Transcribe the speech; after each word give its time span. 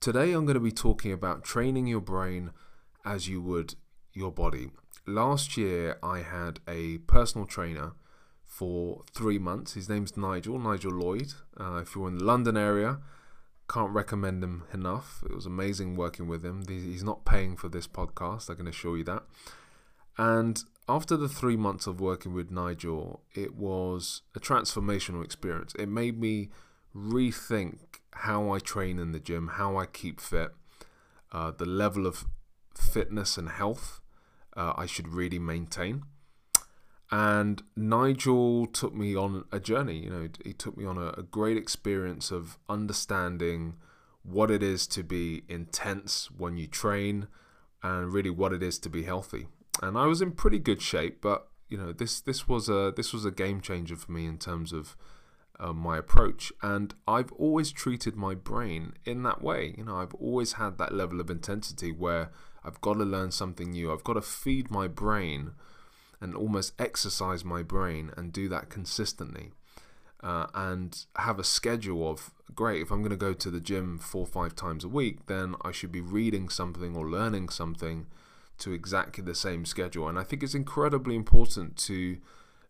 Today 0.00 0.32
I'm 0.32 0.46
going 0.46 0.54
to 0.54 0.60
be 0.60 0.70
talking 0.70 1.10
about 1.10 1.42
training 1.42 1.88
your 1.88 2.00
brain 2.00 2.52
as 3.04 3.26
you 3.28 3.42
would 3.42 3.74
your 4.12 4.30
body. 4.30 4.70
Last 5.08 5.56
year 5.56 5.98
I 6.04 6.20
had 6.20 6.60
a 6.68 6.98
personal 6.98 7.48
trainer 7.48 7.94
for 8.44 9.02
three 9.12 9.40
months. 9.40 9.74
His 9.74 9.88
name's 9.88 10.16
Nigel, 10.16 10.56
Nigel 10.60 10.92
Lloyd. 10.92 11.32
Uh, 11.58 11.80
if 11.82 11.96
you're 11.96 12.06
in 12.06 12.18
the 12.18 12.24
London 12.24 12.56
area, 12.56 13.00
can't 13.68 13.90
recommend 13.90 14.44
him 14.44 14.62
enough. 14.72 15.24
It 15.28 15.34
was 15.34 15.46
amazing 15.46 15.96
working 15.96 16.28
with 16.28 16.44
him. 16.44 16.64
He's 16.68 17.02
not 17.02 17.24
paying 17.24 17.56
for 17.56 17.68
this 17.68 17.88
podcast, 17.88 18.48
I 18.48 18.54
can 18.54 18.68
assure 18.68 18.98
you 18.98 19.04
that. 19.04 19.24
And 20.16 20.62
after 20.88 21.16
the 21.16 21.28
three 21.28 21.56
months 21.56 21.88
of 21.88 22.00
working 22.00 22.32
with 22.32 22.52
Nigel, 22.52 23.22
it 23.34 23.56
was 23.56 24.22
a 24.36 24.38
transformational 24.38 25.24
experience. 25.24 25.74
It 25.76 25.88
made 25.88 26.20
me 26.20 26.50
rethink 26.94 27.78
how 28.22 28.52
I 28.52 28.58
train 28.58 28.98
in 28.98 29.12
the 29.12 29.20
gym, 29.20 29.48
how 29.54 29.76
I 29.76 29.86
keep 29.86 30.20
fit, 30.20 30.50
uh, 31.32 31.50
the 31.50 31.66
level 31.66 32.06
of 32.06 32.24
fitness 32.74 33.36
and 33.36 33.48
health 33.48 34.00
uh, 34.58 34.72
I 34.76 34.86
should 34.86 35.08
really 35.08 35.38
maintain. 35.38 36.02
And 37.10 37.62
Nigel 37.74 38.66
took 38.66 38.94
me 38.94 39.16
on 39.16 39.44
a 39.50 39.60
journey. 39.60 40.04
You 40.04 40.10
know, 40.10 40.28
he 40.44 40.52
took 40.52 40.76
me 40.76 40.84
on 40.84 40.98
a, 40.98 41.14
a 41.16 41.22
great 41.22 41.56
experience 41.56 42.30
of 42.30 42.58
understanding 42.68 43.76
what 44.22 44.50
it 44.50 44.62
is 44.62 44.86
to 44.88 45.02
be 45.02 45.44
intense 45.48 46.30
when 46.30 46.58
you 46.58 46.66
train, 46.66 47.28
and 47.82 48.12
really 48.12 48.28
what 48.28 48.52
it 48.52 48.62
is 48.62 48.78
to 48.80 48.90
be 48.90 49.04
healthy. 49.04 49.46
And 49.80 49.96
I 49.96 50.06
was 50.06 50.20
in 50.20 50.32
pretty 50.32 50.58
good 50.58 50.82
shape, 50.82 51.22
but 51.22 51.48
you 51.70 51.78
know, 51.78 51.92
this 51.92 52.20
this 52.20 52.48
was 52.48 52.68
a 52.68 52.92
this 52.94 53.12
was 53.12 53.24
a 53.24 53.30
game 53.30 53.60
changer 53.60 53.96
for 53.96 54.12
me 54.12 54.26
in 54.26 54.36
terms 54.36 54.72
of 54.72 54.96
uh, 55.60 55.72
my 55.72 55.98
approach. 55.98 56.52
And 56.62 56.94
I've 57.06 57.32
always 57.32 57.72
treated 57.72 58.16
my 58.16 58.34
brain 58.34 58.94
in 59.04 59.22
that 59.24 59.42
way. 59.42 59.74
You 59.76 59.84
know, 59.84 59.96
I've 59.96 60.14
always 60.14 60.54
had 60.54 60.78
that 60.78 60.94
level 60.94 61.20
of 61.20 61.30
intensity 61.30 61.92
where 61.92 62.30
I've 62.64 62.80
got 62.80 62.94
to 62.94 63.04
learn 63.04 63.30
something 63.30 63.70
new. 63.72 63.92
I've 63.92 64.04
got 64.04 64.14
to 64.14 64.22
feed 64.22 64.70
my 64.70 64.88
brain 64.88 65.52
and 66.20 66.34
almost 66.34 66.74
exercise 66.78 67.44
my 67.44 67.62
brain 67.62 68.10
and 68.16 68.32
do 68.32 68.48
that 68.48 68.68
consistently. 68.68 69.52
Uh, 70.20 70.48
and 70.52 71.06
have 71.16 71.38
a 71.38 71.44
schedule 71.44 72.10
of 72.10 72.32
great 72.52 72.82
if 72.82 72.90
i'm 72.90 73.02
going 73.02 73.10
to 73.10 73.16
go 73.16 73.32
to 73.32 73.52
the 73.52 73.60
gym 73.60 74.00
four 74.00 74.22
or 74.22 74.26
five 74.26 74.56
times 74.56 74.82
a 74.82 74.88
week 74.88 75.26
then 75.26 75.54
i 75.62 75.70
should 75.70 75.92
be 75.92 76.00
reading 76.00 76.48
something 76.48 76.96
or 76.96 77.08
learning 77.08 77.48
something 77.48 78.04
to 78.58 78.72
exactly 78.72 79.22
the 79.22 79.34
same 79.34 79.64
schedule 79.64 80.08
and 80.08 80.18
i 80.18 80.24
think 80.24 80.42
it's 80.42 80.56
incredibly 80.56 81.14
important 81.14 81.76
to 81.76 82.18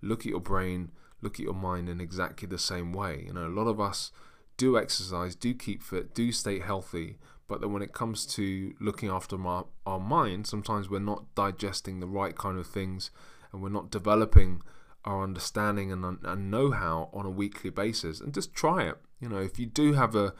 look 0.02 0.20
at 0.20 0.26
your 0.26 0.40
brain 0.40 0.90
look 1.20 1.34
at 1.34 1.44
your 1.44 1.54
mind 1.54 1.88
in 1.88 2.00
exactly 2.00 2.48
the 2.48 2.58
same 2.58 2.92
way. 2.92 3.24
You 3.26 3.32
know 3.32 3.46
a 3.46 3.48
lot 3.48 3.66
of 3.66 3.80
us 3.80 4.12
do 4.56 4.76
exercise 4.76 5.34
do 5.34 5.54
keep 5.54 5.82
fit 5.82 6.14
do 6.14 6.32
stay 6.32 6.58
healthy 6.58 7.16
but 7.46 7.60
then 7.60 7.72
when 7.72 7.80
it 7.80 7.92
comes 7.92 8.26
to 8.26 8.74
looking 8.80 9.08
after 9.08 9.40
our, 9.46 9.64
our 9.86 10.00
mind 10.00 10.46
sometimes 10.46 10.90
we're 10.90 10.98
not 10.98 11.32
digesting 11.34 12.00
the 12.00 12.06
right 12.06 12.36
kind 12.36 12.58
of 12.58 12.66
things 12.66 13.10
and 13.52 13.62
we're 13.62 13.68
not 13.68 13.90
developing 13.90 14.60
our 15.04 15.22
understanding 15.22 15.90
and, 15.90 16.18
and 16.22 16.50
know-how 16.50 17.08
on 17.14 17.24
a 17.24 17.30
weekly 17.30 17.70
basis 17.70 18.20
and 18.20 18.34
just 18.34 18.52
try 18.52 18.82
it. 18.82 18.96
You 19.20 19.28
know 19.28 19.38
if 19.38 19.58
you 19.58 19.66
do 19.66 19.94
have 19.94 20.14
a 20.14 20.34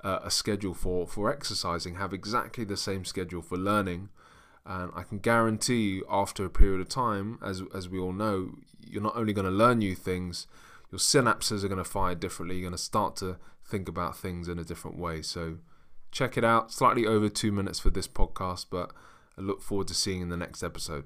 a 0.00 0.30
schedule 0.30 0.74
for 0.74 1.06
for 1.06 1.32
exercising 1.32 1.94
have 1.94 2.12
exactly 2.12 2.62
the 2.62 2.76
same 2.76 3.06
schedule 3.06 3.40
for 3.40 3.56
learning 3.56 4.10
and 4.66 4.92
I 4.94 5.02
can 5.02 5.18
guarantee 5.18 5.94
you 5.94 6.06
after 6.10 6.44
a 6.44 6.50
period 6.50 6.82
of 6.82 6.90
time 6.90 7.38
as 7.42 7.62
as 7.74 7.88
we 7.88 7.98
all 7.98 8.12
know 8.12 8.56
you're 8.94 9.02
not 9.02 9.16
only 9.16 9.32
going 9.32 9.44
to 9.44 9.50
learn 9.50 9.78
new 9.78 9.94
things 9.94 10.46
your 10.90 10.98
synapses 10.98 11.64
are 11.64 11.68
going 11.68 11.76
to 11.76 11.84
fire 11.84 12.14
differently 12.14 12.56
you're 12.56 12.62
going 12.62 12.76
to 12.76 12.78
start 12.78 13.16
to 13.16 13.36
think 13.66 13.88
about 13.88 14.16
things 14.16 14.46
in 14.46 14.58
a 14.58 14.64
different 14.64 14.98
way. 14.98 15.22
So 15.22 15.56
check 16.12 16.36
it 16.36 16.44
out. 16.44 16.70
Slightly 16.70 17.06
over 17.06 17.28
2 17.28 17.50
minutes 17.50 17.80
for 17.80 17.90
this 17.90 18.06
podcast 18.06 18.66
but 18.70 18.92
I 19.36 19.40
look 19.40 19.60
forward 19.60 19.88
to 19.88 19.94
seeing 19.94 20.18
you 20.18 20.24
in 20.24 20.28
the 20.30 20.36
next 20.36 20.62
episode 20.62 21.04